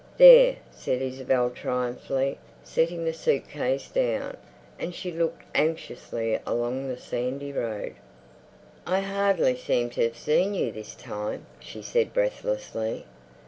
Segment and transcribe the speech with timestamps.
[0.17, 4.35] "There," said Isabel triumphantly, setting the suit case down,
[4.79, 7.93] and she looked anxiously along the sandy road.
[8.87, 13.05] "I hardly seem to have seen you this time," she said breathlessly.